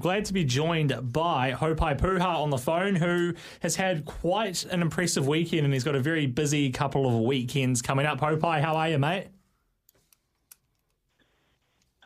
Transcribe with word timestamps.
Glad 0.00 0.24
to 0.24 0.32
be 0.32 0.44
joined 0.44 1.12
by 1.12 1.52
Haupai 1.52 1.98
Puha 1.98 2.24
on 2.24 2.48
the 2.48 2.56
phone, 2.56 2.96
who 2.96 3.34
has 3.60 3.76
had 3.76 4.06
quite 4.06 4.64
an 4.64 4.80
impressive 4.80 5.28
weekend 5.28 5.66
and 5.66 5.74
he's 5.74 5.84
got 5.84 5.94
a 5.94 6.00
very 6.00 6.26
busy 6.26 6.70
couple 6.70 7.06
of 7.06 7.22
weekends 7.22 7.82
coming 7.82 8.06
up. 8.06 8.18
Haupai, 8.18 8.62
how 8.62 8.76
are 8.76 8.88
you, 8.88 8.98
mate? 8.98 9.28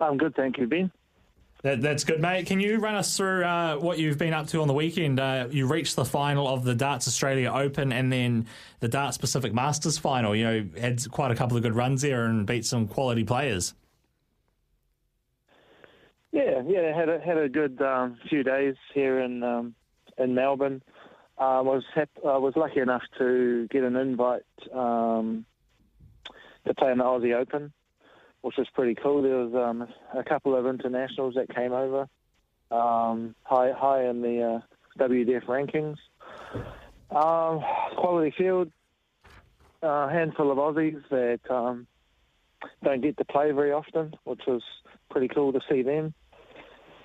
I'm 0.00 0.18
good, 0.18 0.34
thank 0.34 0.58
you, 0.58 0.66
Ben. 0.66 0.90
That, 1.62 1.80
that's 1.80 2.02
good, 2.02 2.20
mate. 2.20 2.46
Can 2.46 2.58
you 2.58 2.78
run 2.78 2.96
us 2.96 3.16
through 3.16 3.44
uh, 3.44 3.76
what 3.76 3.98
you've 3.98 4.18
been 4.18 4.34
up 4.34 4.48
to 4.48 4.60
on 4.60 4.66
the 4.66 4.74
weekend? 4.74 5.20
Uh, 5.20 5.46
you 5.50 5.66
reached 5.66 5.94
the 5.94 6.04
final 6.04 6.48
of 6.48 6.64
the 6.64 6.74
Darts 6.74 7.06
Australia 7.06 7.52
Open 7.54 7.92
and 7.92 8.12
then 8.12 8.46
the 8.80 8.88
Darts 8.88 9.18
Pacific 9.18 9.54
Masters 9.54 9.98
final. 9.98 10.34
You 10.34 10.44
know, 10.44 10.66
had 10.78 11.10
quite 11.12 11.30
a 11.30 11.36
couple 11.36 11.56
of 11.56 11.62
good 11.62 11.76
runs 11.76 12.02
there 12.02 12.26
and 12.26 12.44
beat 12.44 12.66
some 12.66 12.88
quality 12.88 13.22
players. 13.22 13.72
Yeah, 16.34 16.62
yeah, 16.66 16.92
had 16.92 17.08
a 17.08 17.20
had 17.20 17.38
a 17.38 17.48
good 17.48 17.80
um, 17.80 18.18
few 18.28 18.42
days 18.42 18.74
here 18.92 19.20
in 19.20 19.44
um, 19.44 19.76
in 20.18 20.34
Melbourne. 20.34 20.82
I 21.38 21.60
um, 21.60 21.66
was 21.66 21.84
hap- 21.94 22.24
I 22.26 22.38
was 22.38 22.56
lucky 22.56 22.80
enough 22.80 23.04
to 23.18 23.68
get 23.68 23.84
an 23.84 23.94
invite 23.94 24.42
um, 24.72 25.46
to 26.66 26.74
play 26.74 26.90
in 26.90 26.98
the 26.98 27.04
Aussie 27.04 27.36
Open, 27.36 27.72
which 28.40 28.56
was 28.56 28.66
pretty 28.74 28.96
cool. 28.96 29.22
There 29.22 29.36
was 29.36 29.54
um, 29.54 29.86
a 30.12 30.24
couple 30.24 30.56
of 30.56 30.66
internationals 30.66 31.36
that 31.36 31.54
came 31.54 31.72
over, 31.72 32.08
high 32.68 33.70
high 33.70 34.06
in 34.06 34.20
the 34.20 34.42
uh, 34.42 34.60
WDF 34.98 35.44
rankings. 35.44 35.98
quality 37.10 38.34
field, 38.36 38.72
a 39.82 40.10
handful 40.10 40.50
of 40.50 40.58
Aussies 40.58 41.00
that 41.10 41.84
don't 42.82 43.02
get 43.02 43.18
to 43.18 43.24
play 43.24 43.52
very 43.52 43.70
often, 43.70 44.14
which 44.24 44.40
was 44.48 44.64
pretty 45.10 45.28
cool 45.28 45.52
to 45.52 45.60
see 45.70 45.82
them 45.82 46.12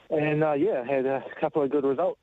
and 0.10 0.44
uh, 0.44 0.54
yeah, 0.54 0.84
had 0.86 1.06
a 1.06 1.24
couple 1.40 1.62
of 1.62 1.70
good 1.70 1.84
results. 1.84 2.22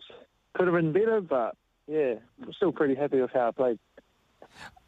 Could 0.54 0.66
have 0.66 0.74
been 0.74 0.92
better, 0.92 1.20
but 1.20 1.56
yeah, 1.86 2.14
I'm 2.42 2.52
still 2.52 2.72
pretty 2.72 2.94
happy 2.94 3.20
with 3.20 3.30
how 3.32 3.48
I 3.48 3.50
played. 3.50 3.78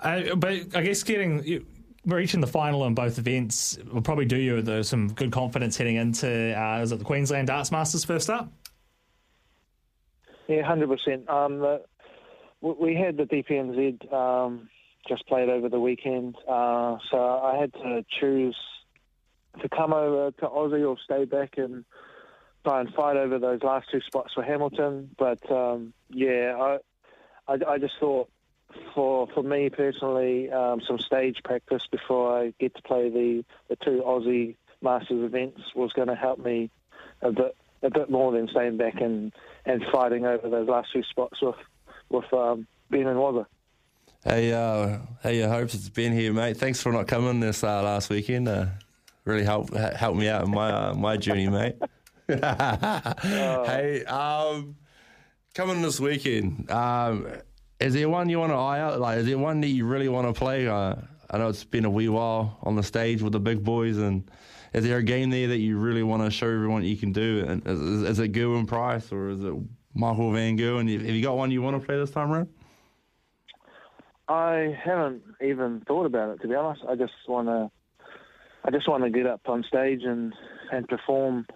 Uh, 0.00 0.34
but 0.34 0.74
I 0.74 0.82
guess 0.82 1.02
getting 1.02 1.64
reaching 2.06 2.40
the 2.40 2.46
final 2.46 2.86
in 2.86 2.94
both 2.94 3.18
events 3.18 3.78
will 3.92 4.00
probably 4.00 4.24
do 4.24 4.36
you 4.36 4.82
some 4.82 5.08
good 5.12 5.30
confidence 5.30 5.76
heading 5.76 5.96
into 5.96 6.58
uh, 6.58 6.80
is 6.80 6.92
it 6.92 6.98
the 6.98 7.04
Queensland 7.04 7.48
Darts 7.48 7.70
Masters 7.70 8.04
first 8.04 8.30
up? 8.30 8.50
Yeah, 10.48 10.62
hundred 10.62 10.90
um, 10.90 10.96
percent. 10.96 11.82
We 12.60 12.94
had 12.94 13.16
the 13.16 13.24
DPNZ 13.24 14.12
um, 14.12 14.68
just 15.06 15.26
played 15.28 15.48
over 15.48 15.68
the 15.68 15.78
weekend, 15.78 16.36
uh, 16.48 16.96
so 17.10 17.18
I 17.18 17.56
had 17.60 17.72
to 17.74 18.04
choose 18.18 18.56
to 19.60 19.68
come 19.68 19.92
over 19.92 20.30
to 20.30 20.46
Aussie 20.46 20.88
or 20.88 20.96
stay 21.04 21.24
back 21.24 21.54
and 21.56 21.84
try 22.68 22.80
and 22.80 22.92
fight 22.92 23.16
over 23.16 23.38
those 23.38 23.62
last 23.62 23.88
two 23.90 24.00
spots 24.02 24.34
for 24.34 24.42
Hamilton. 24.42 25.10
But 25.16 25.50
um, 25.50 25.94
yeah, 26.10 26.54
I, 26.60 27.52
I, 27.52 27.72
I 27.72 27.78
just 27.78 27.94
thought 27.98 28.28
for 28.94 29.26
for 29.28 29.42
me 29.42 29.70
personally, 29.70 30.50
um, 30.50 30.82
some 30.86 30.98
stage 30.98 31.38
practice 31.42 31.82
before 31.90 32.38
I 32.38 32.52
get 32.60 32.74
to 32.74 32.82
play 32.82 33.08
the, 33.08 33.44
the 33.68 33.76
two 33.76 34.02
Aussie 34.04 34.56
Masters 34.82 35.24
events 35.24 35.62
was 35.74 35.92
going 35.94 36.08
to 36.08 36.14
help 36.14 36.38
me 36.38 36.70
a 37.22 37.32
bit 37.32 37.56
a 37.82 37.90
bit 37.90 38.10
more 38.10 38.32
than 38.32 38.48
staying 38.48 38.76
back 38.76 39.00
and, 39.00 39.32
and 39.64 39.84
fighting 39.90 40.26
over 40.26 40.50
those 40.50 40.68
last 40.68 40.92
two 40.92 41.02
spots 41.04 41.40
with 41.40 41.56
with 42.10 42.30
um, 42.34 42.66
Ben 42.90 43.06
and 43.06 43.18
Wazza. 43.18 43.46
Hey, 44.24 44.52
uh, 44.52 44.98
hey, 45.22 45.38
your 45.38 45.48
hopes 45.48 45.74
it's 45.74 45.88
Ben 45.88 46.12
here, 46.12 46.34
mate. 46.34 46.58
Thanks 46.58 46.82
for 46.82 46.92
not 46.92 47.06
coming 47.06 47.40
this 47.40 47.64
uh, 47.64 47.82
last 47.82 48.10
weekend. 48.10 48.46
Uh, 48.46 48.66
really 49.24 49.44
helped 49.44 49.72
helped 49.72 50.18
me 50.18 50.28
out 50.28 50.44
in 50.44 50.50
my 50.50 50.70
uh, 50.70 50.94
my 50.94 51.16
journey, 51.16 51.48
mate. 51.48 51.76
hey, 53.22 54.04
um, 54.04 54.76
coming 55.54 55.80
this 55.80 55.98
weekend, 55.98 56.70
um, 56.70 57.26
is 57.80 57.94
there 57.94 58.06
one 58.06 58.28
you 58.28 58.38
want 58.38 58.52
to 58.52 58.56
eye 58.56 58.80
out? 58.80 59.00
Like, 59.00 59.20
is 59.20 59.26
there 59.26 59.38
one 59.38 59.62
that 59.62 59.68
you 59.68 59.86
really 59.86 60.10
want 60.10 60.26
to 60.26 60.38
play? 60.38 60.68
Uh, 60.68 60.96
I 61.30 61.38
know 61.38 61.48
it's 61.48 61.64
been 61.64 61.86
a 61.86 61.90
wee 61.90 62.10
while 62.10 62.58
on 62.62 62.76
the 62.76 62.82
stage 62.82 63.22
with 63.22 63.32
the 63.32 63.40
big 63.40 63.64
boys, 63.64 63.96
and 63.96 64.30
is 64.74 64.84
there 64.84 64.98
a 64.98 65.02
game 65.02 65.30
there 65.30 65.48
that 65.48 65.56
you 65.56 65.78
really 65.78 66.02
want 66.02 66.22
to 66.22 66.30
show 66.30 66.48
everyone 66.48 66.84
you 66.84 66.98
can 66.98 67.12
do? 67.12 67.46
And 67.48 67.66
is, 67.66 67.80
is 68.02 68.18
it 68.18 68.32
Gerwyn 68.32 68.66
Price 68.66 69.10
or 69.10 69.30
is 69.30 69.42
it 69.42 69.54
Michael 69.94 70.30
Van 70.30 70.58
Gerwen? 70.58 70.92
Have 70.92 71.06
you 71.06 71.22
got 71.22 71.38
one 71.38 71.50
you 71.50 71.62
want 71.62 71.80
to 71.80 71.86
play 71.86 71.96
this 71.96 72.10
time 72.10 72.30
around? 72.30 72.48
I 74.28 74.76
haven't 74.84 75.22
even 75.40 75.80
thought 75.88 76.04
about 76.04 76.34
it 76.34 76.42
to 76.42 76.48
be 76.48 76.54
honest. 76.54 76.82
I 76.86 76.94
just 76.94 77.14
want 77.26 77.48
to, 77.48 77.70
I 78.64 78.70
just 78.70 78.86
want 78.86 79.04
to 79.04 79.08
get 79.08 79.26
up 79.26 79.40
on 79.46 79.64
stage 79.66 80.02
and 80.02 80.34
and 80.70 80.86
perform 80.86 81.46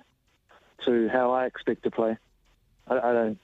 to 0.86 1.08
how 1.08 1.32
I 1.32 1.46
expect 1.46 1.82
to 1.84 1.90
play. 1.90 2.16
I, 2.88 2.98
I 2.98 3.12
don't 3.12 3.38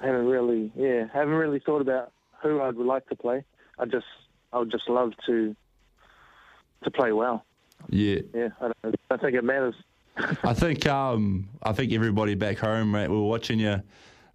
haven't 0.00 0.26
really 0.26 0.72
yeah 0.74 1.06
haven't 1.12 1.34
really 1.34 1.60
thought 1.60 1.80
about 1.80 2.12
who 2.42 2.60
I 2.60 2.70
would 2.70 2.86
like 2.86 3.08
to 3.08 3.16
play. 3.16 3.44
I 3.78 3.84
just 3.86 4.06
I 4.52 4.58
would 4.58 4.70
just 4.70 4.88
love 4.88 5.12
to 5.26 5.54
to 6.84 6.90
play 6.90 7.12
well. 7.12 7.44
Yeah, 7.88 8.20
yeah. 8.34 8.48
I 8.60 8.72
don't, 8.82 8.96
I 9.10 9.16
think 9.16 9.34
it 9.34 9.44
matters. 9.44 9.74
I 10.44 10.54
think 10.54 10.86
um 10.86 11.48
I 11.62 11.72
think 11.72 11.92
everybody 11.92 12.34
back 12.34 12.58
home, 12.58 12.94
right? 12.94 13.08
we 13.08 13.16
were 13.16 13.22
watching 13.22 13.58
you 13.58 13.82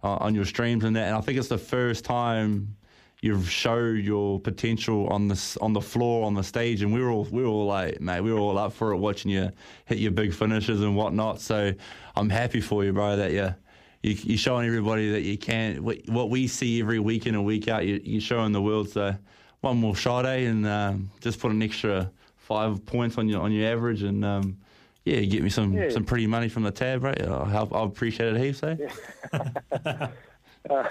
uh, 0.02 0.16
on 0.16 0.34
your 0.34 0.44
streams 0.44 0.84
and 0.84 0.96
that, 0.96 1.08
and 1.08 1.16
I 1.16 1.20
think 1.20 1.38
it's 1.38 1.48
the 1.48 1.58
first 1.58 2.04
time 2.04 2.76
you've 3.20 3.50
showed 3.50 3.98
your 3.98 4.38
potential 4.40 5.08
on 5.08 5.28
the 5.28 5.56
on 5.60 5.72
the 5.72 5.80
floor 5.80 6.24
on 6.26 6.34
the 6.34 6.42
stage, 6.42 6.82
and 6.82 6.92
we 6.92 7.00
were 7.02 7.10
all 7.10 7.24
we 7.24 7.42
were 7.42 7.48
all 7.48 7.66
like, 7.66 8.00
mate, 8.00 8.20
we 8.20 8.32
were 8.32 8.38
all 8.38 8.58
up 8.58 8.72
for 8.72 8.92
it, 8.92 8.96
watching 8.96 9.30
you 9.30 9.50
hit 9.86 9.98
your 9.98 10.12
big 10.12 10.32
finishes 10.32 10.80
and 10.80 10.96
whatnot. 10.96 11.40
So 11.40 11.72
I'm 12.16 12.30
happy 12.30 12.60
for 12.60 12.84
you, 12.84 12.92
bro, 12.92 13.16
that 13.16 13.32
you. 13.32 13.54
You, 14.00 14.36
are 14.36 14.38
showing 14.38 14.64
everybody 14.68 15.10
that 15.10 15.22
you 15.22 15.36
can. 15.36 15.82
What 15.82 16.30
we 16.30 16.46
see 16.46 16.80
every 16.80 17.00
week 17.00 17.26
in 17.26 17.34
and 17.34 17.44
week 17.44 17.66
out, 17.66 17.84
you, 17.84 18.18
are 18.18 18.20
showing 18.20 18.52
the 18.52 18.62
world. 18.62 18.88
So, 18.90 19.12
one 19.60 19.76
more 19.76 19.96
shot, 19.96 20.24
eh, 20.24 20.46
and 20.46 20.64
um, 20.68 21.10
just 21.20 21.40
put 21.40 21.50
an 21.50 21.60
extra 21.60 22.08
five 22.36 22.86
points 22.86 23.18
on 23.18 23.28
your 23.28 23.42
on 23.42 23.50
your 23.50 23.68
average, 23.68 24.04
and 24.04 24.24
um, 24.24 24.56
yeah, 25.04 25.20
get 25.22 25.42
me 25.42 25.48
some, 25.48 25.72
yeah. 25.72 25.88
some 25.88 26.04
pretty 26.04 26.26
money 26.26 26.48
from 26.48 26.62
the 26.62 26.70
tab, 26.70 27.02
right? 27.02 27.20
I'll, 27.22 27.44
help, 27.44 27.74
I'll 27.74 27.84
appreciate 27.84 28.36
it 28.36 28.40
heaps, 28.40 28.62
eh? 28.62 28.76
Yeah. 28.78 30.08
Uh, 30.68 30.84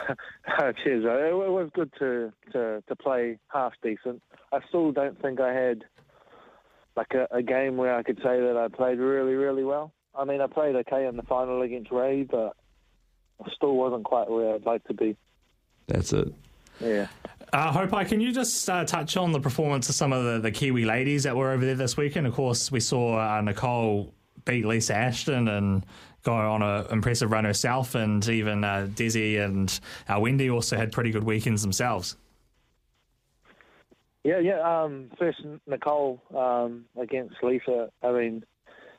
cheers. 0.83 1.03
It, 1.05 1.07
it 1.07 1.33
was 1.33 1.69
good 1.73 1.91
to, 1.99 2.31
to, 2.51 2.83
to 2.87 2.95
play 2.95 3.37
half 3.47 3.73
decent. 3.81 4.21
I 4.51 4.59
still 4.67 4.91
don't 4.91 5.21
think 5.21 5.39
I 5.39 5.53
had 5.53 5.83
like 6.95 7.13
a, 7.13 7.27
a, 7.35 7.43
game 7.43 7.77
where 7.77 7.95
I 7.95 8.03
could 8.03 8.17
say 8.17 8.39
that 8.39 8.57
I 8.57 8.75
played 8.75 8.97
really, 8.97 9.33
really 9.33 9.63
well. 9.63 9.93
I 10.15 10.25
mean, 10.25 10.41
I 10.41 10.47
played 10.47 10.75
okay 10.75 11.05
in 11.05 11.15
the 11.15 11.23
final 11.23 11.61
against 11.61 11.91
Ray, 11.91 12.23
but 12.23 12.55
I 13.43 13.51
still 13.55 13.75
wasn't 13.75 14.03
quite 14.03 14.29
where 14.29 14.55
I'd 14.55 14.65
like 14.65 14.83
to 14.85 14.93
be. 14.93 15.15
That's 15.87 16.11
it. 16.11 16.33
Yeah. 16.79 17.07
Uh, 17.53 17.71
Haupai, 17.71 18.07
can 18.07 18.19
you 18.19 18.31
just 18.31 18.69
uh, 18.69 18.83
touch 18.83 19.15
on 19.15 19.31
the 19.31 19.39
performance 19.39 19.89
of 19.89 19.95
some 19.95 20.11
of 20.11 20.23
the, 20.23 20.39
the 20.39 20.51
Kiwi 20.51 20.85
ladies 20.85 21.23
that 21.23 21.35
were 21.35 21.51
over 21.51 21.65
there 21.65 21.75
this 21.75 21.95
weekend? 21.95 22.27
Of 22.27 22.33
course, 22.33 22.71
we 22.71 22.79
saw 22.79 23.19
uh, 23.19 23.41
Nicole 23.41 24.13
beat 24.45 24.65
Lisa 24.65 24.95
Ashton 24.95 25.47
and 25.47 25.85
go 26.27 26.33
on 26.33 26.61
an 26.61 26.85
impressive 26.91 27.31
run 27.31 27.45
herself, 27.45 27.95
and 27.95 28.27
even 28.27 28.63
uh, 28.63 28.87
Desi 28.89 29.39
and 29.39 29.79
uh, 30.09 30.19
Wendy 30.19 30.49
also 30.49 30.75
had 30.75 30.91
pretty 30.91 31.11
good 31.11 31.23
weekends 31.23 31.61
themselves. 31.61 32.17
Yeah, 34.23 34.39
yeah. 34.39 34.59
Um, 34.59 35.09
first, 35.17 35.39
Nicole 35.67 36.21
um, 36.35 36.85
against 36.99 37.35
Lisa. 37.41 37.89
I 38.03 38.11
mean, 38.11 38.43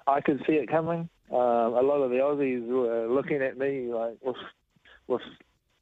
I 0.07 0.23
could 0.23 0.43
see 0.47 0.55
it 0.55 0.71
coming. 0.71 1.11
Um, 1.31 1.39
a 1.75 1.83
lot 1.83 2.01
of 2.01 2.11
the 2.11 2.17
Aussies 2.17 2.67
were 2.67 3.07
looking 3.09 3.43
at 3.43 3.59
me 3.59 3.93
like 3.93 4.17
with, 4.23 4.37
with 5.07 5.21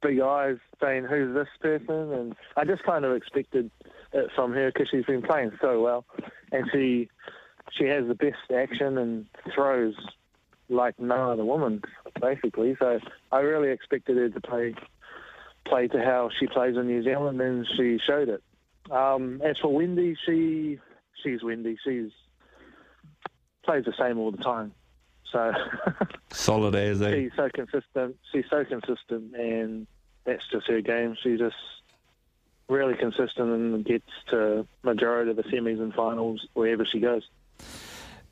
big 0.01 0.19
eyes, 0.19 0.57
saying, 0.81 1.05
"Who's 1.05 1.33
this 1.33 1.47
person?" 1.61 2.11
And 2.11 2.35
I 2.57 2.65
just 2.65 2.83
kind 2.83 3.05
of 3.05 3.15
expected 3.15 3.71
it 4.11 4.29
from 4.35 4.51
her 4.51 4.69
because 4.69 4.89
she's 4.91 5.05
been 5.05 5.21
playing 5.21 5.51
so 5.61 5.81
well, 5.81 6.05
and 6.51 6.65
she 6.73 7.07
she 7.71 7.85
has 7.85 8.05
the 8.05 8.15
best 8.15 8.51
action 8.53 8.97
and 8.97 9.27
throws 9.55 9.95
like 10.69 10.99
no 10.99 11.31
other 11.31 11.45
woman, 11.45 11.81
basically. 12.19 12.75
So 12.79 12.99
I 13.31 13.39
really 13.39 13.69
expected 13.69 14.17
her 14.17 14.29
to 14.29 14.41
play 14.41 14.75
play 15.65 15.87
to 15.87 16.01
how 16.03 16.29
she 16.39 16.47
plays 16.47 16.77
in 16.77 16.87
New 16.87 17.03
Zealand, 17.03 17.41
and 17.41 17.67
she 17.75 17.99
showed 18.05 18.29
it. 18.29 18.43
Um, 18.91 19.41
as 19.43 19.57
for 19.57 19.73
Wendy, 19.73 20.15
she 20.25 20.79
she's 21.23 21.43
Wendy. 21.43 21.77
She's 21.83 22.11
plays 23.63 23.85
the 23.85 23.93
same 23.99 24.17
all 24.17 24.31
the 24.31 24.37
time. 24.37 24.73
So 25.31 25.51
solid 26.31 26.75
as 26.75 26.99
She's 26.99 27.31
so 27.35 27.49
consistent. 27.53 28.15
She's 28.31 28.45
so 28.49 28.63
consistent, 28.63 29.35
and 29.35 29.87
that's 30.25 30.47
just 30.51 30.67
her 30.67 30.81
game. 30.81 31.17
She 31.21 31.37
just 31.37 31.55
really 32.69 32.95
consistent 32.95 33.49
and 33.49 33.85
gets 33.85 34.09
to 34.29 34.67
majority 34.83 35.31
of 35.31 35.37
the 35.37 35.43
semis 35.43 35.79
and 35.81 35.93
finals 35.93 36.45
wherever 36.53 36.85
she 36.85 36.99
goes. 36.99 37.23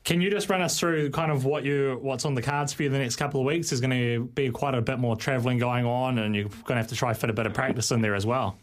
Can 0.06 0.20
you 0.20 0.30
just 0.30 0.48
run 0.48 0.62
us 0.62 0.78
through 0.78 1.10
kind 1.10 1.32
of 1.32 1.44
what 1.44 1.64
you 1.64 1.98
what's 2.00 2.24
on 2.24 2.34
the 2.34 2.40
cards 2.40 2.72
for 2.72 2.84
you 2.84 2.88
the 2.88 2.96
next 2.96 3.16
couple 3.16 3.40
of 3.40 3.46
weeks? 3.46 3.70
There's 3.70 3.80
going 3.80 3.90
to 3.90 4.24
be 4.34 4.50
quite 4.50 4.76
a 4.76 4.80
bit 4.80 5.00
more 5.00 5.16
travelling 5.16 5.58
going 5.58 5.84
on, 5.84 6.18
and 6.18 6.32
you're 6.32 6.44
going 6.44 6.68
to 6.68 6.76
have 6.76 6.86
to 6.86 6.94
try 6.94 7.12
fit 7.12 7.28
a 7.28 7.32
bit 7.32 7.44
of 7.44 7.52
practice 7.54 7.90
in 7.90 8.02
there 8.02 8.14
as 8.14 8.24
well. 8.24 8.56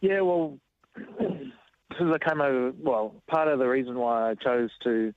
Yeah, 0.00 0.22
well, 0.22 0.58
since 0.98 2.10
I 2.10 2.16
came 2.26 2.40
over, 2.40 2.72
well, 2.78 3.22
part 3.26 3.48
of 3.48 3.58
the 3.58 3.66
reason 3.66 3.98
why 3.98 4.30
I 4.30 4.34
chose 4.34 4.70
to 4.84 5.12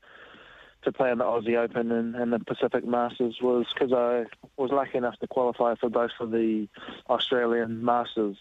to 0.82 0.92
play 0.92 1.10
in 1.10 1.20
the 1.20 1.24
Aussie 1.24 1.58
Open 1.58 1.94
and, 1.94 2.16
and 2.16 2.34
the 2.34 2.40
Pacific 2.40 2.86
Masters 2.86 3.38
was 3.42 3.66
because 3.74 3.94
I 3.94 4.26
was 4.62 4.72
lucky 4.72 4.98
enough 4.98 5.18
to 5.20 5.28
qualify 5.28 5.76
for 5.76 5.90
both 5.90 6.12
of 6.20 6.32
the 6.32 6.68
Australian 7.10 7.84
Masters. 7.86 8.38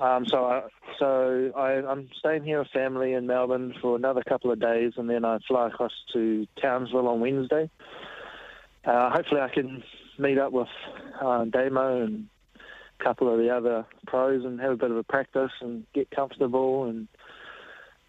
Um, 0.00 0.24
so 0.26 0.46
I, 0.46 0.62
so 0.98 1.52
I, 1.56 1.72
I'm 1.86 2.08
staying 2.18 2.44
here 2.44 2.60
with 2.60 2.68
family 2.68 3.12
in 3.12 3.26
Melbourne 3.26 3.74
for 3.82 3.96
another 3.96 4.22
couple 4.26 4.50
of 4.50 4.58
days, 4.58 4.94
and 4.96 5.10
then 5.10 5.24
I 5.24 5.38
fly 5.46 5.68
across 5.68 5.92
to 6.14 6.46
Townsville 6.60 7.06
on 7.06 7.20
Wednesday. 7.20 7.70
Uh, 8.84 9.10
hopefully, 9.10 9.42
I 9.42 9.48
can 9.48 9.82
meet 10.18 10.38
up 10.38 10.52
with 10.52 10.68
uh, 11.20 11.44
Damo 11.44 12.02
and 12.02 12.26
a 13.00 13.04
couple 13.04 13.32
of 13.32 13.38
the 13.38 13.50
other 13.50 13.84
pros 14.06 14.44
and 14.44 14.58
have 14.60 14.72
a 14.72 14.76
bit 14.76 14.90
of 14.90 14.96
a 14.96 15.02
practice 15.02 15.52
and 15.60 15.84
get 15.92 16.10
comfortable, 16.10 16.84
and 16.84 17.06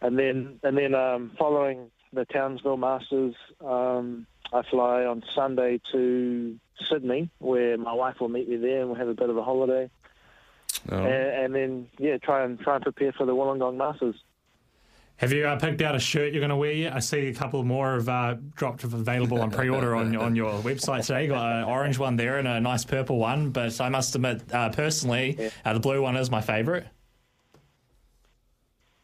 and 0.02 0.18
then 0.18 0.60
and 0.64 0.78
then 0.78 0.96
um, 0.96 1.32
following 1.38 1.92
the 2.14 2.24
Townsville 2.24 2.78
Masters, 2.78 3.36
um, 3.66 4.26
I 4.54 4.62
fly 4.70 5.04
on 5.04 5.24
Sunday 5.36 5.82
to 5.92 6.58
Sydney, 6.90 7.30
where 7.40 7.78
my 7.78 7.94
wife 7.94 8.16
will 8.22 8.30
meet 8.30 8.48
me 8.48 8.56
there, 8.56 8.80
and 8.80 8.90
we'll 8.90 9.00
have 9.00 9.10
a 9.10 9.14
bit 9.14 9.30
of 9.30 9.36
a 9.36 9.44
holiday. 9.44 9.90
Oh. 10.90 10.98
And, 10.98 11.06
and, 11.06 11.56
then 11.56 11.88
yeah, 12.00 12.18
try 12.18 12.44
and 12.44 12.60
try 12.60 12.76
and 12.76 12.84
prepare 12.84 13.12
for 13.14 13.26
the 13.26 13.34
Wollongong 13.34 13.78
Masters. 13.78 14.16
Have 15.18 15.32
you 15.32 15.46
uh, 15.46 15.60
picked 15.60 15.84
out 15.84 15.94
a 15.94 16.00
shirt 16.00 16.34
you're 16.34 16.40
going 16.40 16.50
to 16.50 16.56
wear 16.56 16.72
yet? 16.72 16.96
I 16.96 17.00
see 17.00 17.28
a 17.28 17.34
couple 17.34 17.64
more 17.64 17.94
have 17.94 18.10
uh, 18.10 18.36
dropped 18.56 18.84
available 18.84 19.40
on 19.40 19.52
pre-order 19.52 19.96
on 19.96 20.16
on 20.16 20.36
your 20.36 20.52
website 20.64 21.06
today. 21.06 21.24
You 21.24 21.30
got 21.30 21.58
an 21.58 21.64
orange 21.66 22.00
one 22.00 22.16
there 22.16 22.40
and 22.40 22.48
a 22.48 22.60
nice 22.60 22.84
purple 22.84 23.20
one, 23.20 23.52
but 23.52 23.80
I 23.80 23.90
must 23.90 24.16
admit, 24.16 24.42
uh, 24.52 24.70
personally, 24.70 25.36
yeah. 25.38 25.50
Uh, 25.64 25.74
the 25.74 25.80
blue 25.80 26.02
one 26.02 26.18
is 26.18 26.32
my 26.32 26.42
favourite. 26.42 26.86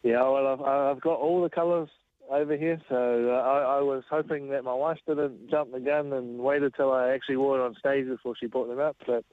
Yeah, 0.02 0.22
well, 0.28 0.46
I've, 0.46 0.60
I've 0.60 1.00
got 1.00 1.20
all 1.20 1.42
the 1.42 1.50
colours 1.50 1.88
over 2.30 2.56
here, 2.56 2.80
so 2.88 3.30
uh, 3.30 3.48
I, 3.48 3.78
I, 3.78 3.80
was 3.80 4.04
hoping 4.10 4.48
that 4.50 4.64
my 4.64 4.74
wife 4.74 4.98
didn't 5.06 5.50
jump 5.50 5.72
the 5.72 5.80
gun 5.80 6.12
and 6.12 6.38
waited 6.38 6.74
till 6.74 6.92
I 6.92 7.10
actually 7.10 7.36
wore 7.36 7.58
it 7.58 7.64
on 7.64 7.74
stage 7.78 8.06
before 8.06 8.34
she 8.38 8.46
brought 8.46 8.68
them 8.68 8.80
up, 8.80 8.96
but 9.06 9.24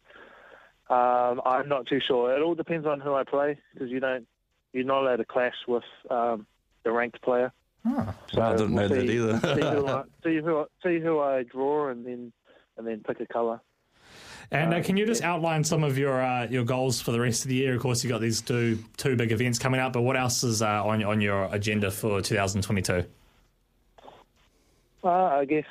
um, 0.90 1.42
I'm 1.46 1.68
not 1.68 1.88
too 1.88 2.00
sure. 2.06 2.36
It 2.36 2.42
all 2.42 2.56
depends 2.56 2.86
on 2.86 3.00
who 3.00 3.14
I 3.14 3.24
play 3.24 3.58
because 3.74 3.90
you 3.90 4.00
don't, 4.00 4.28
you're 4.74 4.86
not 4.86 5.04
allowed 5.04 5.18
to 5.18 5.26
clash 5.26 5.56
with 5.68 5.84
um, 6.10 6.46
the 6.84 6.92
ranked 6.92 7.22
player. 7.22 7.52
Oh, 7.88 8.14
so 8.32 8.42
I 8.42 8.56
didn't 8.56 8.74
we'll 8.74 8.90
know 8.90 8.96
see, 8.96 9.06
that 9.06 9.14
either. 9.14 9.40
see, 9.40 9.62
who 9.62 9.88
I, 9.88 10.04
see, 10.24 10.36
who 10.38 10.58
I, 10.60 10.66
see 10.84 11.00
who 11.00 11.20
I 11.20 11.44
draw 11.44 11.90
and 11.90 12.06
then 12.06 12.34
and 12.78 12.86
then 12.86 13.02
pick 13.06 13.20
a 13.20 13.26
colour. 13.26 13.62
And 14.52 14.74
uh, 14.74 14.84
can 14.84 14.96
you 14.98 15.06
just 15.06 15.24
outline 15.24 15.64
some 15.64 15.84
of 15.84 15.98
your 15.98 16.22
uh, 16.22 16.48
your 16.48 16.64
goals 16.64 17.02
for 17.02 17.12
the 17.12 17.20
rest 17.20 17.44
of 17.44 17.50
the 17.50 17.56
year? 17.56 17.76
Of 17.76 17.82
course, 17.82 18.04
you've 18.04 18.12
got 18.12 18.22
these 18.22 18.42
two 18.42 18.80
two 18.98 19.16
big 19.16 19.32
events 19.32 19.60
coming 19.60 19.80
up, 19.80 19.94
but 19.94 20.02
what 20.02 20.18
else 20.18 20.44
is 20.44 20.62
uh, 20.62 20.84
on 20.86 21.04
on 21.04 21.22
your 21.22 21.46
agenda 21.54 21.90
for 21.90 22.22
2022? 22.22 23.06
I 25.04 25.46
guess 25.46 25.66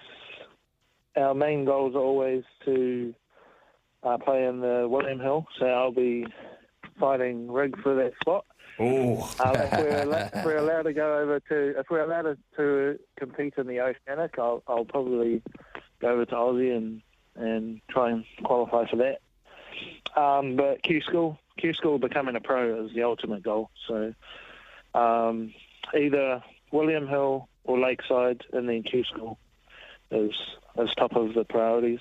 our 1.17 1.35
main 1.35 1.65
goals 1.65 1.95
are 1.95 2.01
always 2.01 2.45
to 2.65 3.15
uh, 4.05 4.19
play 4.19 4.45
in 4.45 4.61
the 4.61 4.87
William 4.89 5.19
Hill, 5.19 5.47
so 5.59 5.67
I'll 5.67 5.93
be 5.93 6.27
fighting 6.99 7.51
Rig 7.51 7.81
for 7.83 7.95
that 7.95 8.13
spot. 8.21 8.45
Oh. 8.79 9.23
um, 9.45 9.55
if, 9.57 9.73
we're 9.73 10.31
if, 10.35 10.45
we're 10.45 10.57
allowed 10.57 10.83
to 10.83 10.93
go 10.93 11.19
over 11.19 11.41
to, 11.41 11.79
if 11.79 11.87
we're 11.91 12.03
allowed 12.03 12.23
to, 12.23 12.37
to 12.57 12.99
compete 13.17 13.55
in 13.57 13.67
the 13.67 13.81
Oceanic, 13.81 14.39
I'll, 14.39 14.63
I'll 14.67 14.85
probably 14.85 15.43
go 16.01 16.09
over 16.09 16.25
to 16.25 16.35
Aussie 16.35 16.77
and, 16.77 17.01
and 17.37 17.81
try 17.89 18.11
and 18.11 18.25
qualify 18.43 18.87
for 18.89 18.97
that. 18.97 19.21
Um, 20.21 20.57
but 20.57 20.83
Q 20.83 21.01
School, 21.01 21.39
Q 21.57 21.73
School 21.73 21.99
becoming 21.99 22.37
a 22.37 22.41
pro 22.41 22.85
is 22.85 22.93
the 22.95 23.05
ultimate 23.05 23.43
goal. 23.43 23.71
So 23.87 24.15
um, 24.95 25.55
either 25.95 26.43
William 26.71 27.09
Hill 27.09 27.49
or 27.65 27.79
Lakeside, 27.79 28.43
and 28.53 28.69
then 28.69 28.83
Q 28.83 29.05
School 29.05 29.39
is 30.11 30.33
is 30.79 30.91
top 30.97 31.17
of 31.17 31.35
the 31.35 31.45
priorities. 31.45 32.01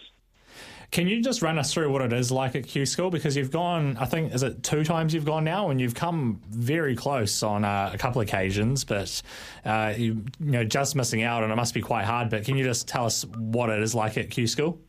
Can 0.94 1.08
you 1.08 1.24
just 1.24 1.42
run 1.42 1.58
us 1.58 1.74
through 1.74 1.92
what 1.92 2.04
it 2.04 2.14
is 2.14 2.32
like 2.32 2.56
at 2.56 2.68
Q 2.68 2.86
School? 2.86 3.10
Because 3.10 3.36
you've 3.36 3.50
gone, 3.50 3.98
I 3.98 4.06
think, 4.06 4.32
is 4.32 4.44
it 4.44 4.62
two 4.62 4.84
times 4.84 5.12
you've 5.12 5.26
gone 5.26 5.44
now, 5.44 5.72
and 5.72 5.82
you've 5.82 5.96
come 5.96 6.40
very 6.50 6.96
close 6.96 7.42
on 7.42 7.66
uh, 7.66 7.90
a 7.92 7.98
couple 7.98 8.22
of 8.22 8.28
occasions, 8.28 8.84
but 8.84 9.20
uh, 9.66 9.96
you, 9.98 10.24
you 10.40 10.52
know, 10.52 10.64
just 10.64 10.96
missing 10.96 11.24
out, 11.24 11.42
and 11.42 11.52
it 11.52 11.56
must 11.56 11.74
be 11.74 11.82
quite 11.82 12.06
hard. 12.06 12.30
But 12.30 12.46
can 12.46 12.56
you 12.56 12.64
just 12.64 12.88
tell 12.88 13.08
us 13.08 13.26
what 13.26 13.72
it 13.72 13.82
is 13.82 13.96
like 13.96 14.20
at 14.20 14.30
Q 14.30 14.46
School? 14.46 14.80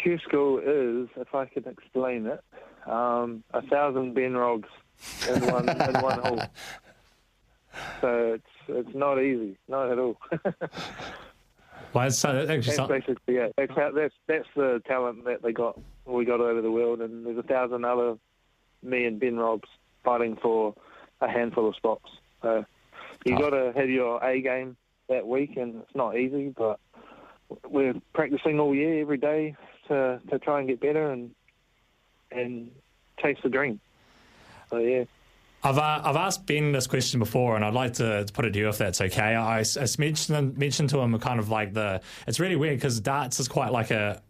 Q 0.00 0.16
School 0.18 0.60
is, 0.60 1.08
if 1.16 1.34
I 1.34 1.46
can 1.46 1.66
explain 1.66 2.26
it, 2.26 2.40
um, 2.86 3.42
a 3.52 3.60
thousand 3.62 4.14
Ben 4.14 4.36
Robbs 4.36 4.68
in 5.28 5.46
one 5.46 5.68
in 5.68 6.00
one 6.00 6.20
hole. 6.20 6.42
So 8.00 8.34
it's 8.34 8.44
it's 8.68 8.94
not 8.96 9.20
easy, 9.20 9.56
not 9.68 9.92
at 9.92 9.98
all. 9.98 10.16
Well, 11.92 12.06
it's, 12.06 12.24
uh, 12.24 12.44
that's 12.44 12.66
basically 12.66 13.34
yeah. 13.34 13.48
That's, 13.56 13.72
that's 13.76 14.14
that's 14.26 14.48
the 14.54 14.80
talent 14.86 15.24
that 15.24 15.42
they 15.42 15.52
got. 15.52 15.78
We 16.04 16.24
got 16.24 16.40
over 16.40 16.60
the 16.60 16.70
world, 16.70 17.00
and 17.00 17.26
there's 17.26 17.38
a 17.38 17.42
thousand 17.42 17.84
other 17.84 18.16
me 18.82 19.04
and 19.04 19.20
Ben 19.20 19.36
Robbs 19.36 19.68
fighting 20.04 20.36
for 20.40 20.74
a 21.20 21.28
handful 21.28 21.68
of 21.68 21.76
spots. 21.76 22.08
So 22.42 22.64
you 23.24 23.36
oh. 23.36 23.38
got 23.38 23.50
to 23.50 23.72
have 23.76 23.90
your 23.90 24.24
A 24.24 24.40
game 24.40 24.76
that 25.08 25.26
week, 25.26 25.56
and 25.56 25.82
it's 25.82 25.94
not 25.94 26.16
easy, 26.16 26.54
but 26.56 26.78
we're 27.68 27.94
practicing 28.14 28.60
all 28.60 28.74
year, 28.74 29.00
every 29.00 29.18
day, 29.18 29.56
to 29.88 30.20
to 30.30 30.38
try 30.38 30.60
and 30.60 30.68
get 30.68 30.80
better 30.80 31.10
and 31.10 31.34
and 32.30 32.70
chase 33.20 33.38
the 33.42 33.48
dream. 33.48 33.80
So 34.70 34.78
yeah. 34.78 35.04
I've 35.62 35.78
uh, 35.78 36.00
I've 36.04 36.16
asked 36.16 36.46
Ben 36.46 36.72
this 36.72 36.86
question 36.86 37.20
before, 37.20 37.56
and 37.56 37.64
I'd 37.64 37.74
like 37.74 37.94
to, 37.94 38.24
to 38.24 38.32
put 38.32 38.44
it 38.46 38.52
to 38.52 38.58
you 38.58 38.68
if 38.68 38.78
that's 38.78 39.00
okay. 39.00 39.34
I, 39.34 39.60
I 39.60 39.86
mentioned 39.98 40.56
mentioned 40.56 40.90
to 40.90 41.00
him 41.00 41.18
kind 41.18 41.38
of 41.38 41.50
like 41.50 41.74
the 41.74 42.00
it's 42.26 42.40
really 42.40 42.56
weird 42.56 42.76
because 42.76 42.98
darts 43.00 43.40
is 43.40 43.48
quite 43.48 43.72
like 43.72 43.90
a 43.90 44.22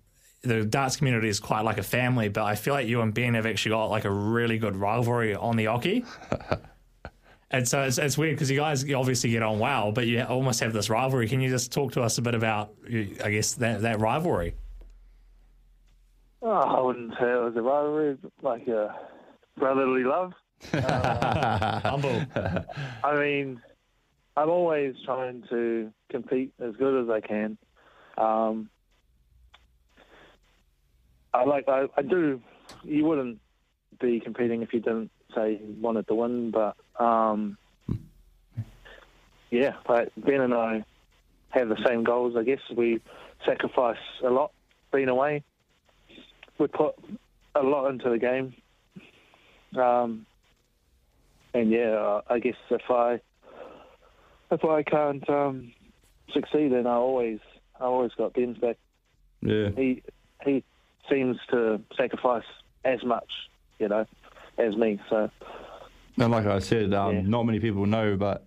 the 0.43 0.65
darts 0.65 0.97
community 0.97 1.29
is 1.29 1.39
quite 1.39 1.63
like 1.63 1.79
a 1.79 1.83
family, 1.83 2.29
but 2.29 2.45
I 2.45 2.55
feel 2.55 2.75
like 2.75 2.89
you 2.89 3.01
and 3.03 3.13
Ben 3.13 3.35
have 3.35 3.47
actually 3.47 3.71
got 3.71 3.87
like 3.87 4.05
a 4.05 4.11
really 4.11 4.59
good 4.59 4.75
rivalry 4.75 5.35
on 5.35 5.57
the 5.57 5.67
oche. 5.67 6.05
and 7.51 7.69
so 7.69 7.83
it's, 7.83 7.99
it's 7.99 8.17
weird 8.17 8.37
because 8.37 8.51
you 8.51 8.57
guys 8.57 8.91
obviously 8.93 9.31
get 9.31 9.43
on 9.43 9.59
well, 9.59 9.93
but 9.93 10.07
you 10.07 10.23
almost 10.23 10.61
have 10.61 10.73
this 10.73 10.89
rivalry. 10.89 11.29
Can 11.29 11.41
you 11.41 11.51
just 11.51 11.73
talk 11.73 11.93
to 11.93 12.03
us 12.03 12.17
a 12.19 12.23
bit 12.23 12.35
about, 12.35 12.73
I 13.23 13.31
guess, 13.31 13.53
that, 13.55 13.83
that 13.83 14.01
rivalry? 14.01 14.55
Oh, 16.43 16.51
I 16.51 16.81
wouldn't 16.81 17.13
say 17.21 17.31
it 17.31 17.43
was 17.43 17.55
a 17.57 17.63
rivalry, 17.63 18.17
like 18.41 18.67
a 18.67 18.99
brotherly 19.59 20.05
love. 20.05 20.33
Uh, 20.73 21.81
Humble. 21.81 22.23
I 23.05 23.17
mean, 23.17 23.61
I'm 24.37 24.49
always 24.51 24.95
trying 25.05 25.45
to 25.51 25.93
compete 26.11 26.53
as 26.61 26.75
good 26.77 27.05
as 27.05 27.11
I 27.11 27.21
can. 27.21 27.59
Um, 28.17 28.71
I 31.33 31.45
like 31.45 31.69
I, 31.69 31.87
I 31.97 32.03
do. 32.03 32.41
You 32.85 33.05
wouldn't 33.05 33.41
be 34.01 34.21
competing 34.21 34.63
if 34.63 34.73
you 34.73 34.81
didn't 34.81 35.11
say 35.35 35.53
you 35.53 35.77
wanted 35.81 36.07
to 36.09 36.15
win, 36.15 36.51
but 36.51 36.77
um, 37.03 37.57
yeah, 39.51 39.75
but 39.87 40.13
Ben 40.17 40.41
and 40.41 40.55
I 40.55 40.85
have 41.51 41.69
the 41.69 41.83
same 41.87 42.05
goals. 42.05 42.37
I 42.37 42.43
guess 42.43 42.61
we 42.75 43.01
sacrifice 43.45 43.99
a 44.25 44.31
lot 44.31 44.53
being 44.93 45.09
away. 45.09 45.43
We 46.59 46.67
put 46.67 46.95
a 47.55 47.63
lot 47.63 47.89
into 47.89 48.11
the 48.11 48.19
game. 48.19 48.55
Um, 49.77 50.27
and 51.55 51.71
yeah, 51.71 52.21
I 52.29 52.39
guess 52.39 52.57
if 52.71 52.91
I 52.91 53.21
if 54.51 54.65
I 54.65 54.83
can't 54.83 55.29
um, 55.29 55.73
succeed, 56.33 56.73
then 56.73 56.87
I 56.87 56.95
always 56.95 57.39
I 57.81 57.85
always 57.85 58.13
got 58.17 58.35
Ben's 58.35 58.59
back. 58.59 58.79
Yeah, 59.43 59.71
he 59.71 60.03
he 60.45 60.65
seems 61.09 61.37
to 61.51 61.81
sacrifice 61.97 62.45
as 62.85 63.03
much, 63.05 63.29
you 63.79 63.89
know, 63.89 64.07
as 64.59 64.77
me. 64.77 65.01
So, 65.09 65.31
and 66.19 66.31
like 66.31 66.47
I 66.47 66.59
said, 66.59 66.95
um, 66.95 67.15
yeah. 67.15 67.23
not 67.23 67.45
many 67.45 67.61
people 67.61 67.87
know, 67.87 68.17
but 68.17 68.47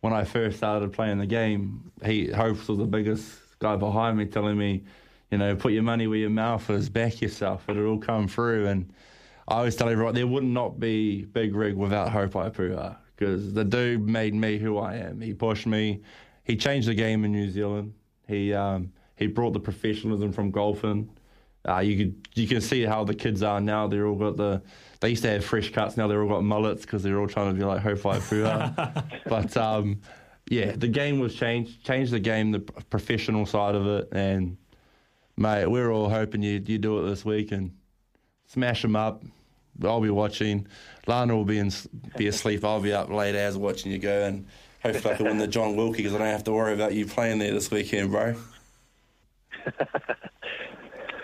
when 0.00 0.12
I 0.12 0.24
first 0.24 0.58
started 0.58 0.92
playing 0.92 1.18
the 1.18 1.26
game, 1.26 1.90
he 2.04 2.30
Hopes 2.30 2.68
was 2.68 2.78
the 2.78 2.84
biggest 2.84 3.40
guy 3.58 3.76
behind 3.76 4.16
me, 4.16 4.26
telling 4.26 4.56
me, 4.56 4.84
you 5.30 5.38
know, 5.38 5.56
put 5.56 5.72
your 5.72 5.82
money 5.82 6.06
where 6.06 6.18
your 6.18 6.30
mouth 6.30 6.68
is, 6.70 6.88
back 6.88 7.20
yourself, 7.20 7.68
it'll 7.68 7.86
all 7.86 7.98
come 7.98 8.28
through, 8.28 8.66
and 8.66 8.92
I 9.48 9.56
always 9.56 9.76
tell 9.76 9.88
everyone 9.88 10.14
there 10.14 10.26
would 10.26 10.44
not 10.44 10.78
be 10.78 11.24
Big 11.24 11.54
Rig 11.54 11.74
without 11.74 12.10
Haupai 12.10 12.52
Puha 12.52 12.96
because 13.16 13.52
the 13.52 13.64
dude 13.64 14.06
made 14.06 14.34
me 14.34 14.58
who 14.58 14.78
I 14.78 14.96
am. 14.96 15.20
He 15.20 15.34
pushed 15.34 15.66
me. 15.66 16.02
He 16.44 16.56
changed 16.56 16.86
the 16.88 16.94
game 16.94 17.24
in 17.24 17.32
New 17.32 17.50
Zealand. 17.50 17.94
He 18.26 18.52
um, 18.54 18.92
he 19.16 19.26
brought 19.26 19.52
the 19.54 19.60
professionalism 19.60 20.32
from 20.32 20.50
golfing 20.50 21.10
uh, 21.68 21.80
you 21.80 21.96
could 21.96 22.28
you 22.34 22.46
can 22.46 22.60
see 22.60 22.84
how 22.84 23.04
the 23.04 23.14
kids 23.14 23.42
are 23.42 23.60
now. 23.60 23.86
They're 23.86 24.06
all 24.06 24.14
got 24.14 24.36
the 24.36 24.62
they 25.00 25.10
used 25.10 25.22
to 25.22 25.30
have 25.30 25.44
fresh 25.44 25.70
cuts. 25.70 25.96
Now 25.96 26.08
they're 26.08 26.22
all 26.22 26.28
got 26.28 26.42
mullets 26.44 26.82
because 26.82 27.02
they're 27.02 27.18
all 27.18 27.28
trying 27.28 27.52
to 27.52 27.58
be 27.58 27.64
like 27.64 27.82
Haupai 27.82 28.20
Puha. 28.20 29.20
but 29.26 29.56
um, 29.56 30.00
yeah, 30.48 30.72
the 30.72 30.88
game 30.88 31.18
was 31.18 31.34
changed. 31.34 31.84
Changed 31.84 32.12
the 32.12 32.20
game, 32.20 32.52
the 32.52 32.60
professional 32.60 33.44
side 33.44 33.74
of 33.74 33.86
it, 33.86 34.08
and 34.12 34.56
mate, 35.36 35.66
we're 35.66 35.90
all 35.90 36.08
hoping 36.08 36.42
you 36.42 36.62
you 36.64 36.78
do 36.78 36.98
it 37.00 37.08
this 37.08 37.24
week 37.24 37.52
and 37.52 37.72
smash 38.46 38.82
them 38.82 38.96
up. 38.96 39.22
I'll 39.84 40.00
be 40.00 40.10
watching. 40.10 40.66
Lana 41.06 41.36
will 41.36 41.44
be 41.44 41.58
in, 41.58 41.72
be 42.16 42.26
asleep. 42.26 42.64
I'll 42.64 42.80
be 42.80 42.92
up 42.92 43.10
late 43.10 43.36
hours 43.36 43.56
watching 43.56 43.92
you 43.92 43.98
go, 43.98 44.24
and 44.24 44.46
hopefully 44.82 45.14
I 45.14 45.16
can 45.16 45.26
win 45.26 45.38
the 45.38 45.46
John 45.46 45.76
Wilkie 45.76 45.98
because 45.98 46.14
I 46.14 46.18
don't 46.18 46.26
have 46.28 46.44
to 46.44 46.52
worry 46.52 46.74
about 46.74 46.94
you 46.94 47.06
playing 47.06 47.38
there 47.38 47.52
this 47.52 47.70
weekend, 47.70 48.10
bro. 48.10 48.34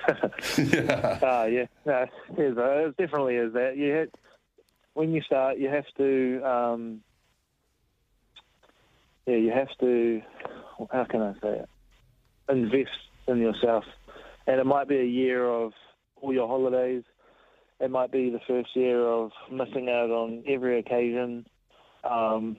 Ah, 0.06 1.44
yeah, 1.46 1.64
no, 1.86 2.02
it, 2.02 2.10
is, 2.38 2.58
uh, 2.58 2.88
it 2.88 2.96
definitely 2.98 3.36
is 3.36 3.54
that. 3.54 3.76
You 3.76 3.92
had, 3.92 4.10
when 4.92 5.12
you 5.12 5.22
start, 5.22 5.58
you 5.58 5.68
have 5.68 5.86
to, 5.96 6.42
um, 6.44 7.00
yeah, 9.26 9.36
you 9.36 9.50
have 9.50 9.68
to. 9.80 10.20
How 10.92 11.04
can 11.04 11.22
I 11.22 11.32
say 11.40 11.60
it? 11.60 11.68
Invest 12.50 12.90
in 13.26 13.38
yourself, 13.38 13.84
and 14.46 14.60
it 14.60 14.64
might 14.64 14.86
be 14.86 14.98
a 14.98 15.04
year 15.04 15.48
of 15.48 15.72
all 16.20 16.34
your 16.34 16.46
holidays. 16.46 17.04
It 17.80 17.90
might 17.90 18.12
be 18.12 18.30
the 18.30 18.40
first 18.46 18.74
year 18.74 19.00
of 19.04 19.32
missing 19.50 19.88
out 19.88 20.10
on 20.10 20.44
every 20.46 20.78
occasion. 20.78 21.46
Um, 22.04 22.56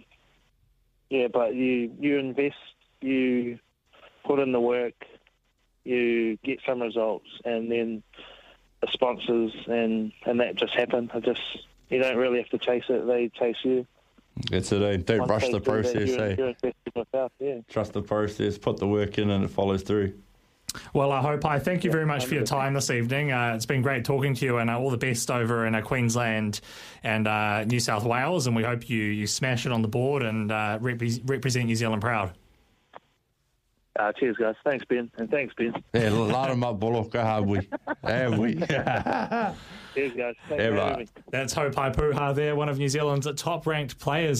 yeah, 1.10 1.28
but 1.32 1.56
you 1.56 1.92
you 2.00 2.18
invest, 2.18 2.56
you 3.02 3.60
put 4.26 4.40
in 4.40 4.52
the 4.52 4.60
work, 4.60 5.06
you 5.84 6.38
get 6.44 6.60
some 6.68 6.82
results, 6.82 7.28
and 7.46 7.72
then 7.72 8.04
the 8.82 8.88
sponsors 8.92 9.54
and 9.68 10.12
and 10.26 10.40
that 10.40 10.56
just 10.56 10.74
happen. 10.74 11.10
It 11.14 11.24
just 11.24 11.42
you 11.90 12.00
don't 12.00 12.18
really 12.18 12.40
have 12.40 12.50
to 12.50 12.58
chase 12.58 12.86
it; 12.90 13.08
they 13.08 13.30
chase 13.30 13.58
you. 13.64 13.86
That's 14.52 14.72
it. 14.72 14.82
Eh? 14.82 14.98
Don't 14.98 15.20
Once 15.20 15.30
rush 15.30 15.42
the 15.44 15.48
do 15.48 15.60
that, 15.60 15.64
process. 15.64 16.10
you're, 16.10 16.22
eh? 16.22 16.36
you're 16.38 16.74
yourself, 16.96 17.32
yeah. 17.40 17.60
Trust 17.70 17.94
the 17.94 18.02
process. 18.02 18.58
Put 18.58 18.78
the 18.78 18.88
work 18.88 19.18
in, 19.18 19.30
and 19.30 19.46
it 19.46 19.50
follows 19.50 19.84
through. 19.84 20.14
Well, 20.94 21.12
I 21.12 21.22
hope 21.22 21.46
I 21.46 21.60
thank 21.60 21.84
you 21.84 21.92
very 21.92 22.06
much 22.06 22.26
for 22.26 22.36
your 22.36 22.44
time 22.44 22.74
this 22.74 22.90
evening. 22.90 23.32
Uh, 23.32 23.54
it's 23.56 23.66
been 23.66 23.82
great 23.82 24.06
talking 24.06 24.34
to 24.36 24.46
you, 24.46 24.58
and 24.58 24.70
uh, 24.70 24.80
all 24.80 24.90
the 24.90 24.98
best 24.98 25.30
over 25.32 25.66
in 25.66 25.76
uh, 25.76 25.82
Queensland 25.82 26.62
and 27.04 27.28
uh, 27.28 27.64
New 27.66 27.80
South 27.80 28.04
Wales. 28.06 28.48
And 28.48 28.56
we 28.56 28.64
hope 28.64 28.90
you 28.90 29.02
you 29.04 29.28
smash 29.28 29.66
it 29.66 29.72
on 29.72 29.82
the 29.82 29.88
board 29.88 30.24
and 30.24 30.52
uh, 30.52 30.80
repre- 30.82 31.22
represent 31.30 31.66
New 31.68 31.76
Zealand 31.76 32.02
proud. 32.02 32.34
Uh, 33.98 34.12
cheers, 34.12 34.36
guys. 34.36 34.56
Thanks, 34.66 34.84
Ben, 34.90 35.10
and 35.18 35.32
thanks, 35.32 35.54
Ben. 35.58 35.74
Yeah, 35.94 36.10
light 36.10 36.50
them 36.50 36.66
up, 36.66 36.82
Bullock. 36.82 37.14
Have 37.14 37.46
we? 37.46 37.70
Have 38.04 38.38
we? 38.38 38.56
Cheers, 39.96 40.12
guys. 40.18 40.36
Thanks 40.50 40.50
Yeah, 40.50 40.68
for 40.68 40.72
right. 40.74 40.90
having 40.90 40.98
me. 41.00 41.08
That's 41.32 41.54
Haupai 41.54 41.96
Puha 41.96 42.36
there, 42.36 42.58
one 42.58 42.68
of 42.68 42.78
New 42.78 42.90
Zealand's 42.90 43.26
top 43.42 43.66
ranked 43.66 43.98
players. 43.98 44.34